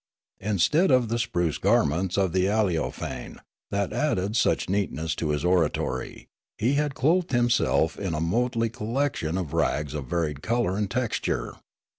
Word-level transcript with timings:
Instead 0.39 0.89
of 0.89 1.09
the 1.09 1.19
spruce 1.19 1.59
garments 1.59 2.17
of 2.17 2.31
Aleofane 2.31 3.37
that 3.69 3.93
added 3.93 4.35
such 4.35 4.67
neatness 4.67 5.13
to 5.13 5.29
his 5.29 5.45
oratory, 5.45 6.27
he 6.57 6.73
had 6.73 6.95
clothed 6.95 7.33
himself 7.33 7.99
in 7.99 8.15
a 8.15 8.19
motley 8.19 8.71
collection 8.71 9.37
of 9.37 9.53
rags 9.53 9.93
of 9.93 10.07
varied 10.07 10.41
colour 10.41 10.75
and 10.75 10.89
texture. 10.89 11.53